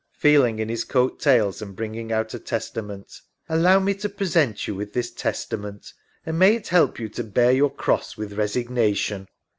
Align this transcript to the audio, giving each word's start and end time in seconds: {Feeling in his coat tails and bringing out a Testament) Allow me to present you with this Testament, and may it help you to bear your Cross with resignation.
{Feeling 0.17 0.57
in 0.57 0.67
his 0.67 0.83
coat 0.83 1.19
tails 1.19 1.61
and 1.61 1.75
bringing 1.75 2.11
out 2.11 2.33
a 2.33 2.39
Testament) 2.39 3.21
Allow 3.47 3.77
me 3.81 3.93
to 3.93 4.09
present 4.09 4.67
you 4.67 4.73
with 4.73 4.93
this 4.93 5.11
Testament, 5.11 5.93
and 6.25 6.39
may 6.39 6.55
it 6.55 6.69
help 6.69 6.97
you 6.99 7.07
to 7.09 7.23
bear 7.23 7.51
your 7.51 7.69
Cross 7.71 8.17
with 8.17 8.33
resignation. 8.33 9.27